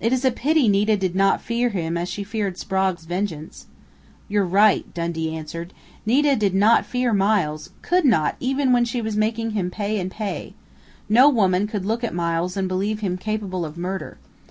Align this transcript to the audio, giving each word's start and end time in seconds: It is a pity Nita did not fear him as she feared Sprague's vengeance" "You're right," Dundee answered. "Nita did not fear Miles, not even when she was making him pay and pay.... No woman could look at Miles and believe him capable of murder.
It 0.00 0.14
is 0.14 0.24
a 0.24 0.30
pity 0.30 0.70
Nita 0.70 0.96
did 0.96 1.14
not 1.14 1.42
fear 1.42 1.68
him 1.68 1.98
as 1.98 2.08
she 2.08 2.24
feared 2.24 2.56
Sprague's 2.56 3.04
vengeance" 3.04 3.66
"You're 4.26 4.46
right," 4.46 4.86
Dundee 4.94 5.36
answered. 5.36 5.74
"Nita 6.06 6.34
did 6.34 6.54
not 6.54 6.86
fear 6.86 7.12
Miles, 7.12 7.68
not 8.02 8.36
even 8.40 8.72
when 8.72 8.86
she 8.86 9.02
was 9.02 9.18
making 9.18 9.50
him 9.50 9.70
pay 9.70 10.00
and 10.00 10.10
pay.... 10.10 10.54
No 11.10 11.28
woman 11.28 11.66
could 11.66 11.84
look 11.84 12.02
at 12.02 12.14
Miles 12.14 12.56
and 12.56 12.68
believe 12.68 13.00
him 13.00 13.18
capable 13.18 13.66
of 13.66 13.76
murder. 13.76 14.16